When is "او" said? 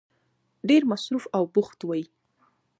1.35-1.43